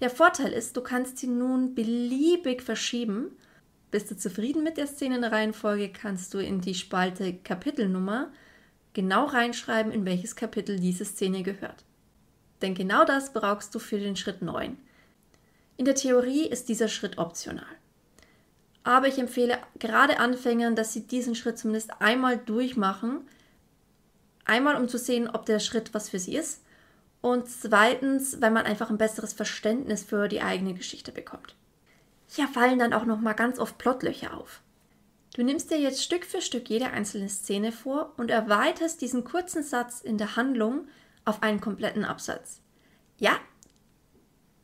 Der 0.00 0.10
Vorteil 0.10 0.52
ist, 0.52 0.76
du 0.76 0.80
kannst 0.80 1.18
sie 1.18 1.26
nun 1.26 1.74
beliebig 1.74 2.62
verschieben. 2.62 3.32
Bist 3.90 4.10
du 4.10 4.16
zufrieden 4.16 4.62
mit 4.62 4.76
der 4.76 4.86
Szenenreihenfolge, 4.86 5.90
kannst 5.90 6.32
du 6.34 6.38
in 6.38 6.60
die 6.60 6.74
Spalte 6.74 7.34
Kapitelnummer 7.34 8.30
genau 8.92 9.24
reinschreiben, 9.24 9.92
in 9.92 10.04
welches 10.04 10.36
Kapitel 10.36 10.78
diese 10.78 11.04
Szene 11.04 11.42
gehört. 11.42 11.84
Denn 12.62 12.74
genau 12.74 13.04
das 13.04 13.32
brauchst 13.32 13.74
du 13.74 13.78
für 13.78 13.98
den 13.98 14.16
Schritt 14.16 14.42
9. 14.42 14.76
In 15.76 15.84
der 15.84 15.94
Theorie 15.94 16.46
ist 16.46 16.68
dieser 16.68 16.88
Schritt 16.88 17.18
optional. 17.18 17.64
Aber 18.84 19.08
ich 19.08 19.18
empfehle 19.18 19.58
gerade 19.78 20.18
Anfängern, 20.18 20.76
dass 20.76 20.92
sie 20.92 21.06
diesen 21.06 21.34
Schritt 21.34 21.58
zumindest 21.58 22.00
einmal 22.00 22.38
durchmachen. 22.38 23.22
Einmal, 24.44 24.76
um 24.76 24.88
zu 24.88 24.98
sehen, 24.98 25.28
ob 25.28 25.46
der 25.46 25.58
Schritt 25.58 25.94
was 25.94 26.08
für 26.08 26.18
sie 26.18 26.36
ist. 26.36 26.62
Und 27.20 27.48
zweitens, 27.48 28.40
weil 28.40 28.50
man 28.50 28.66
einfach 28.66 28.90
ein 28.90 28.98
besseres 28.98 29.32
Verständnis 29.32 30.04
für 30.04 30.28
die 30.28 30.40
eigene 30.40 30.74
Geschichte 30.74 31.12
bekommt. 31.12 31.54
Hier 32.32 32.46
fallen 32.46 32.78
dann 32.78 32.92
auch 32.92 33.04
noch 33.04 33.20
mal 33.20 33.32
ganz 33.32 33.58
oft 33.58 33.76
Plotlöcher 33.76 34.36
auf. 34.36 34.62
Du 35.34 35.42
nimmst 35.42 35.70
dir 35.70 35.80
jetzt 35.80 36.02
Stück 36.02 36.24
für 36.24 36.40
Stück 36.40 36.70
jede 36.70 36.90
einzelne 36.90 37.28
Szene 37.28 37.72
vor 37.72 38.12
und 38.16 38.30
erweiterst 38.30 39.00
diesen 39.00 39.24
kurzen 39.24 39.64
Satz 39.64 40.00
in 40.00 40.16
der 40.16 40.36
Handlung 40.36 40.86
auf 41.24 41.42
einen 41.42 41.60
kompletten 41.60 42.04
Absatz. 42.04 42.60
Ja, 43.18 43.32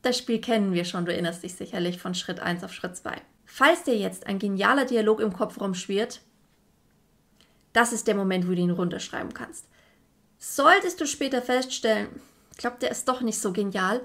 das 0.01 0.17
Spiel 0.17 0.39
kennen 0.39 0.73
wir 0.73 0.85
schon, 0.85 1.05
du 1.05 1.11
erinnerst 1.11 1.43
dich 1.43 1.55
sicherlich 1.55 1.99
von 1.99 2.15
Schritt 2.15 2.39
1 2.39 2.63
auf 2.63 2.71
Schritt 2.71 2.95
2. 2.95 3.21
Falls 3.45 3.83
dir 3.83 3.97
jetzt 3.97 4.27
ein 4.27 4.39
genialer 4.39 4.85
Dialog 4.85 5.19
im 5.19 5.33
Kopf 5.33 5.59
rumschwirrt, 5.59 6.21
das 7.73 7.91
ist 7.91 8.07
der 8.07 8.15
Moment, 8.15 8.47
wo 8.47 8.51
du 8.51 8.61
ihn 8.61 8.71
runterschreiben 8.71 9.33
kannst. 9.33 9.65
Solltest 10.37 11.01
du 11.01 11.05
später 11.05 11.41
feststellen, 11.41 12.07
ich 12.51 12.57
glaube, 12.57 12.77
der 12.79 12.91
ist 12.91 13.07
doch 13.09 13.21
nicht 13.21 13.39
so 13.39 13.51
genial, 13.51 14.01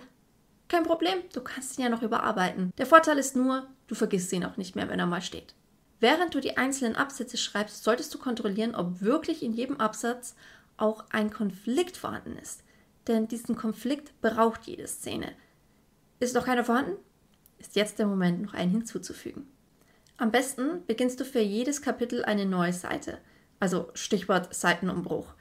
kein 0.73 0.85
Problem, 0.85 1.19
du 1.35 1.43
kannst 1.43 1.79
ihn 1.79 1.85
ja 1.85 1.91
noch 1.91 2.03
überarbeiten. 2.03 2.73
Der 2.79 2.87
Vorteil 2.87 3.19
ist 3.19 3.37
nur, 3.37 3.67
du 3.89 3.95
vergisst 3.95 4.33
ihn 4.33 4.45
auch 4.45 4.57
nicht 4.57 4.75
mehr, 4.75 4.89
wenn 4.89 4.99
er 4.99 5.07
mal 5.07 5.21
steht. 5.21 5.55
Während 6.01 6.35
du 6.35 6.41
die 6.41 6.57
einzelnen 6.57 6.97
Absätze 6.97 7.37
schreibst, 7.37 7.85
solltest 7.85 8.13
du 8.15 8.19
kontrollieren, 8.19 8.75
ob 8.75 9.03
wirklich 9.03 9.43
in 9.43 9.53
jedem 9.53 9.77
Absatz 9.77 10.35
auch 10.79 11.05
ein 11.11 11.31
Konflikt 11.31 11.99
vorhanden 11.99 12.39
ist. 12.39 12.65
Denn 13.07 13.29
diesen 13.29 13.55
Konflikt 13.55 14.19
braucht 14.23 14.65
jede 14.65 14.89
Szene. 14.89 15.33
Ist 16.21 16.35
noch 16.35 16.47
keiner 16.47 16.65
vorhanden? 16.65 16.97
ist 17.59 17.77
jetzt 17.77 17.99
der 17.99 18.07
Moment, 18.07 18.41
noch 18.41 18.55
einen 18.55 18.73
hinzuzufügen. 18.73 19.47
Am 20.17 20.33
besten 20.33 20.85
beginnst 20.87 21.21
du 21.21 21.25
für 21.27 21.41
jedes 21.41 21.83
Kapitel 21.83 22.25
eine 22.25 22.47
neue 22.47 22.73
Seite, 22.73 23.19
also 23.61 23.91
Stichwort 23.93 24.55
Seitenumbruch. 24.55 25.35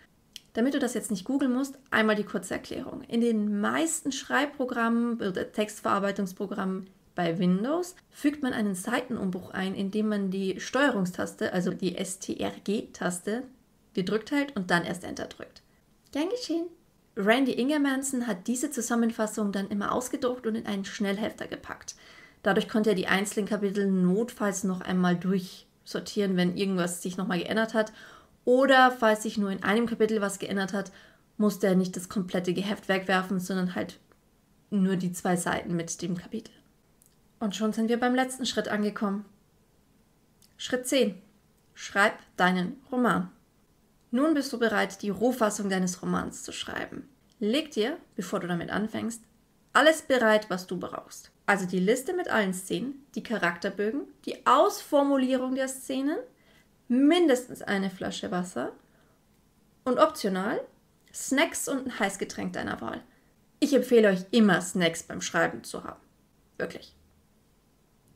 Damit 0.53 0.73
du 0.73 0.79
das 0.79 0.93
jetzt 0.93 1.11
nicht 1.11 1.25
googeln 1.25 1.53
musst, 1.53 1.79
einmal 1.91 2.15
die 2.15 2.23
kurze 2.23 2.53
Erklärung. 2.53 3.03
In 3.03 3.21
den 3.21 3.61
meisten 3.61 4.11
Schreibprogrammen 4.11 5.15
oder 5.21 5.51
Textverarbeitungsprogrammen 5.51 6.89
bei 7.15 7.39
Windows 7.39 7.95
fügt 8.09 8.43
man 8.43 8.53
einen 8.53 8.75
Seitenumbruch 8.75 9.51
ein, 9.51 9.75
indem 9.75 10.09
man 10.09 10.31
die 10.31 10.59
Steuerungstaste, 10.59 11.53
also 11.53 11.71
die 11.71 11.95
STRG-Taste, 11.95 13.43
gedrückt 13.93 14.31
hält 14.31 14.55
und 14.55 14.71
dann 14.71 14.85
erst 14.85 15.03
Enter 15.03 15.25
drückt. 15.25 15.61
Gern 16.11 16.29
geschehen. 16.29 16.65
Randy 17.17 17.51
Ingermanson 17.51 18.27
hat 18.27 18.47
diese 18.47 18.71
Zusammenfassung 18.71 19.51
dann 19.51 19.67
immer 19.69 19.91
ausgedruckt 19.91 20.47
und 20.47 20.55
in 20.55 20.65
einen 20.65 20.85
Schnellhefter 20.85 21.47
gepackt. 21.47 21.95
Dadurch 22.43 22.69
konnte 22.69 22.91
er 22.91 22.95
die 22.95 23.07
einzelnen 23.07 23.47
Kapitel 23.47 23.85
notfalls 23.89 24.63
noch 24.63 24.81
einmal 24.81 25.15
durchsortieren, 25.15 26.37
wenn 26.37 26.57
irgendwas 26.57 27.01
sich 27.01 27.17
nochmal 27.17 27.39
geändert 27.39 27.73
hat. 27.73 27.91
Oder 28.45 28.91
falls 28.91 29.23
sich 29.23 29.37
nur 29.37 29.51
in 29.51 29.63
einem 29.63 29.85
Kapitel 29.85 30.21
was 30.21 30.39
geändert 30.39 30.73
hat, 30.73 30.91
musste 31.37 31.67
er 31.67 31.75
nicht 31.75 31.95
das 31.95 32.09
komplette 32.09 32.53
Geheft 32.53 32.87
wegwerfen, 32.87 33.39
sondern 33.39 33.75
halt 33.75 33.99
nur 34.69 34.95
die 34.95 35.11
zwei 35.11 35.35
Seiten 35.35 35.75
mit 35.75 36.01
dem 36.01 36.17
Kapitel. 36.17 36.53
Und 37.39 37.55
schon 37.55 37.73
sind 37.73 37.89
wir 37.89 37.99
beim 37.99 38.15
letzten 38.15 38.45
Schritt 38.45 38.67
angekommen. 38.67 39.25
Schritt 40.57 40.87
10. 40.87 41.19
Schreib 41.73 42.13
deinen 42.37 42.79
Roman. 42.91 43.31
Nun 44.11 44.33
bist 44.33 44.53
du 44.53 44.59
bereit, 44.59 45.01
die 45.01 45.09
Rohfassung 45.09 45.69
deines 45.69 46.01
Romans 46.01 46.43
zu 46.43 46.51
schreiben. 46.51 47.09
Leg 47.39 47.71
dir, 47.71 47.97
bevor 48.15 48.39
du 48.39 48.47
damit 48.47 48.69
anfängst, 48.69 49.23
alles 49.73 50.03
bereit, 50.03 50.49
was 50.49 50.67
du 50.67 50.77
brauchst. 50.77 51.31
Also 51.45 51.65
die 51.65 51.79
Liste 51.79 52.13
mit 52.13 52.29
allen 52.29 52.53
Szenen, 52.53 53.05
die 53.15 53.23
Charakterbögen, 53.23 54.01
die 54.25 54.45
Ausformulierung 54.45 55.55
der 55.55 55.67
Szenen, 55.67 56.17
mindestens 56.91 57.61
eine 57.61 57.89
Flasche 57.89 58.31
Wasser 58.31 58.73
und 59.85 59.97
optional 59.97 60.59
Snacks 61.13 61.67
und 61.69 61.87
ein 61.87 61.99
Heißgetränk 61.99 62.53
deiner 62.53 62.81
Wahl. 62.81 63.01
Ich 63.59 63.73
empfehle 63.73 64.09
euch 64.09 64.25
immer 64.31 64.59
Snacks 64.61 65.03
beim 65.03 65.21
Schreiben 65.21 65.63
zu 65.63 65.83
haben. 65.85 66.01
Wirklich. 66.57 66.93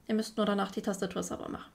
Ihr 0.07 0.15
müsst 0.15 0.35
nur 0.37 0.45
danach 0.45 0.71
die 0.71 0.81
Tastatur 0.81 1.23
sauber 1.23 1.49
machen. 1.49 1.71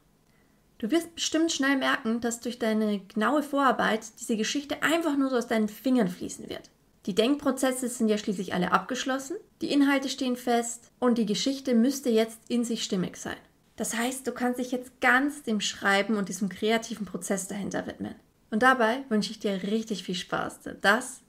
Du 0.79 0.91
wirst 0.91 1.15
bestimmt 1.15 1.53
schnell 1.53 1.77
merken, 1.77 2.21
dass 2.21 2.41
durch 2.41 2.59
deine 2.59 3.01
genaue 3.01 3.43
Vorarbeit 3.43 4.03
diese 4.21 4.37
Geschichte 4.37 4.83
einfach 4.83 5.17
nur 5.17 5.31
so 5.31 5.37
aus 5.37 5.47
deinen 5.47 5.69
Fingern 5.69 6.09
fließen 6.09 6.49
wird. 6.49 6.71
Die 7.07 7.15
Denkprozesse 7.15 7.89
sind 7.89 8.09
ja 8.09 8.19
schließlich 8.19 8.53
alle 8.53 8.73
abgeschlossen, 8.73 9.37
die 9.63 9.73
Inhalte 9.73 10.11
stehen 10.11 10.37
fest 10.37 10.91
und 10.99 11.17
die 11.17 11.27
Geschichte 11.27 11.75
müsste 11.75 12.11
jetzt 12.11 12.41
in 12.49 12.65
sich 12.65 12.85
stimmig 12.85 13.17
sein. 13.17 13.39
Das 13.81 13.97
heißt, 13.97 14.27
du 14.27 14.33
kannst 14.33 14.59
dich 14.59 14.73
jetzt 14.73 15.01
ganz 15.01 15.43
dem 15.43 15.63
Schreiben 15.63 16.19
und 16.19 16.29
diesem 16.29 16.51
kreativen 16.51 17.07
Prozess 17.07 17.49
dahinter 17.49 17.87
widmen. 17.87 18.15
Und 18.51 18.63
dabei 18.63 19.05
wünsche 19.09 19.31
ich 19.31 19.39
dir 19.39 19.63
richtig 19.63 20.05
viel 20.05 20.17
Spaß, 20.17 20.61
das 20.83 21.23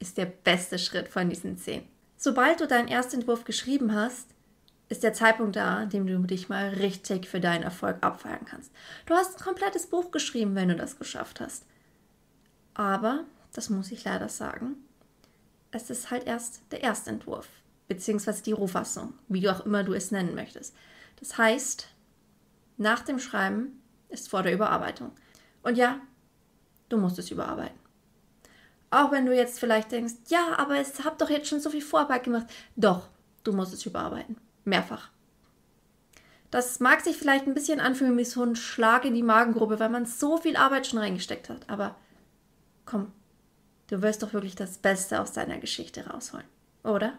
ist 0.00 0.18
der 0.18 0.26
beste 0.26 0.78
Schritt 0.78 1.08
von 1.08 1.30
diesen 1.30 1.56
zehn. 1.56 1.82
Sobald 2.18 2.60
du 2.60 2.66
deinen 2.66 2.88
Erstentwurf 2.88 3.44
geschrieben 3.44 3.94
hast, 3.94 4.26
ist 4.90 5.02
der 5.02 5.14
Zeitpunkt 5.14 5.56
da, 5.56 5.78
an 5.78 5.88
dem 5.88 6.06
du 6.06 6.18
dich 6.18 6.50
mal 6.50 6.68
richtig 6.68 7.26
für 7.26 7.40
deinen 7.40 7.62
Erfolg 7.62 7.96
abfeiern 8.02 8.44
kannst. 8.44 8.70
Du 9.06 9.14
hast 9.14 9.38
ein 9.38 9.42
komplettes 9.42 9.86
Buch 9.86 10.10
geschrieben, 10.10 10.54
wenn 10.56 10.68
du 10.68 10.76
das 10.76 10.98
geschafft 10.98 11.40
hast. 11.40 11.64
Aber, 12.74 13.24
das 13.54 13.70
muss 13.70 13.90
ich 13.90 14.04
leider 14.04 14.28
sagen, 14.28 14.76
es 15.70 15.88
ist 15.88 16.10
halt 16.10 16.26
erst 16.26 16.60
der 16.70 16.82
Erstentwurf, 16.82 17.48
beziehungsweise 17.88 18.42
die 18.42 18.52
Rohfassung, 18.52 19.14
wie 19.28 19.40
du 19.40 19.50
auch 19.50 19.64
immer 19.64 19.84
du 19.84 19.94
es 19.94 20.10
nennen 20.10 20.34
möchtest. 20.34 20.74
Das 21.18 21.38
heißt, 21.38 21.88
nach 22.76 23.00
dem 23.00 23.18
Schreiben 23.18 23.82
ist 24.08 24.28
vor 24.28 24.42
der 24.42 24.52
Überarbeitung. 24.52 25.12
Und 25.62 25.76
ja, 25.76 26.00
du 26.88 26.96
musst 26.96 27.18
es 27.18 27.30
überarbeiten. 27.30 27.78
Auch 28.90 29.10
wenn 29.10 29.26
du 29.26 29.34
jetzt 29.34 29.58
vielleicht 29.58 29.90
denkst, 29.90 30.14
ja, 30.28 30.56
aber 30.56 30.78
es 30.78 31.04
habt 31.04 31.20
doch 31.20 31.30
jetzt 31.30 31.48
schon 31.48 31.60
so 31.60 31.70
viel 31.70 31.82
Vorarbeit 31.82 32.24
gemacht. 32.24 32.46
Doch, 32.76 33.08
du 33.42 33.52
musst 33.52 33.74
es 33.74 33.84
überarbeiten. 33.84 34.36
Mehrfach. 34.64 35.10
Das 36.50 36.78
mag 36.78 37.00
sich 37.00 37.16
vielleicht 37.16 37.48
ein 37.48 37.54
bisschen 37.54 37.80
anfühlen 37.80 38.16
wie 38.16 38.24
so 38.24 38.44
ein 38.44 38.54
Schlag 38.54 39.04
in 39.04 39.14
die 39.14 39.24
Magengrube, 39.24 39.80
weil 39.80 39.88
man 39.88 40.06
so 40.06 40.36
viel 40.36 40.56
Arbeit 40.56 40.86
schon 40.86 41.00
reingesteckt 41.00 41.48
hat. 41.48 41.68
Aber 41.68 41.96
komm, 42.84 43.10
du 43.88 44.02
wirst 44.02 44.22
doch 44.22 44.32
wirklich 44.32 44.54
das 44.54 44.78
Beste 44.78 45.20
aus 45.20 45.32
deiner 45.32 45.58
Geschichte 45.58 46.06
rausholen, 46.06 46.46
oder? 46.84 47.18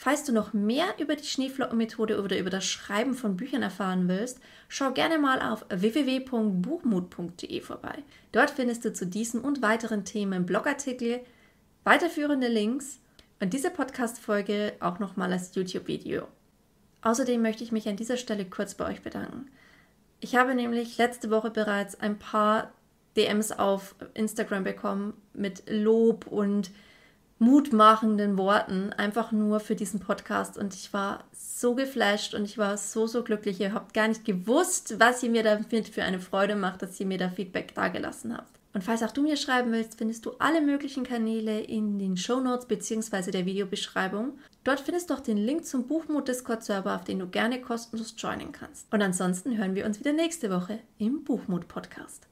Falls 0.00 0.22
du 0.22 0.30
noch 0.30 0.52
mehr 0.52 0.86
über 1.00 1.16
die 1.16 1.26
Schneeflockenmethode 1.26 2.22
oder 2.22 2.38
über 2.38 2.50
das 2.50 2.64
Schreiben 2.64 3.14
von 3.14 3.36
Büchern 3.36 3.62
erfahren 3.62 4.06
willst, 4.06 4.38
schau 4.68 4.92
gerne 4.92 5.18
mal 5.18 5.42
auf 5.42 5.66
www.buchmut.de 5.70 7.60
vorbei. 7.60 8.04
Dort 8.30 8.50
findest 8.50 8.84
du 8.84 8.92
zu 8.92 9.08
diesem 9.08 9.40
und 9.40 9.60
weiteren 9.60 10.04
Themen 10.04 10.46
Blogartikel, 10.46 11.18
weiterführende 11.82 12.46
Links 12.46 13.00
und 13.40 13.52
diese 13.52 13.72
Podcast-Folge 13.72 14.74
auch 14.78 15.00
nochmal 15.00 15.32
als 15.32 15.52
YouTube-Video. 15.56 16.28
Außerdem 17.02 17.42
möchte 17.42 17.64
ich 17.64 17.72
mich 17.72 17.88
an 17.88 17.96
dieser 17.96 18.18
Stelle 18.18 18.44
kurz 18.44 18.76
bei 18.76 18.88
euch 18.88 19.02
bedanken. 19.02 19.50
Ich 20.20 20.36
habe 20.36 20.54
nämlich 20.54 20.96
letzte 20.96 21.28
Woche 21.28 21.50
bereits 21.50 21.98
ein 21.98 22.20
paar 22.20 22.72
DMs 23.16 23.50
auf 23.50 23.96
Instagram 24.14 24.62
bekommen 24.62 25.14
mit 25.34 25.64
Lob 25.68 26.28
und 26.28 26.70
mutmachenden 27.38 28.36
Worten, 28.36 28.92
einfach 28.92 29.32
nur 29.32 29.60
für 29.60 29.76
diesen 29.76 30.00
Podcast. 30.00 30.58
Und 30.58 30.74
ich 30.74 30.92
war 30.92 31.24
so 31.32 31.74
geflasht 31.74 32.34
und 32.34 32.44
ich 32.44 32.58
war 32.58 32.76
so, 32.76 33.06
so 33.06 33.22
glücklich. 33.22 33.60
Ihr 33.60 33.72
habt 33.72 33.94
gar 33.94 34.08
nicht 34.08 34.24
gewusst, 34.24 34.98
was 34.98 35.22
ihr 35.22 35.30
mir 35.30 35.42
damit 35.42 35.88
für 35.88 36.02
eine 36.02 36.20
Freude 36.20 36.56
macht, 36.56 36.82
dass 36.82 36.98
ihr 37.00 37.06
mir 37.06 37.18
da 37.18 37.28
Feedback 37.30 37.74
dagelassen 37.74 38.36
habt. 38.36 38.58
Und 38.74 38.84
falls 38.84 39.02
auch 39.02 39.10
du 39.10 39.22
mir 39.22 39.36
schreiben 39.36 39.72
willst, 39.72 39.98
findest 39.98 40.26
du 40.26 40.32
alle 40.38 40.60
möglichen 40.60 41.02
Kanäle 41.02 41.60
in 41.60 41.98
den 41.98 42.16
Show 42.16 42.40
Notes 42.40 42.66
bzw. 42.66 43.30
der 43.30 43.46
Videobeschreibung. 43.46 44.38
Dort 44.62 44.80
findest 44.80 45.10
du 45.10 45.14
auch 45.14 45.20
den 45.20 45.38
Link 45.38 45.64
zum 45.64 45.88
Buchmut 45.88 46.28
Discord 46.28 46.62
Server, 46.62 46.94
auf 46.94 47.04
den 47.04 47.18
du 47.18 47.26
gerne 47.26 47.60
kostenlos 47.60 48.14
joinen 48.18 48.52
kannst. 48.52 48.86
Und 48.92 49.02
ansonsten 49.02 49.56
hören 49.56 49.74
wir 49.74 49.86
uns 49.86 49.98
wieder 50.00 50.12
nächste 50.12 50.50
Woche 50.50 50.80
im 50.98 51.24
Buchmut 51.24 51.66
Podcast. 51.66 52.26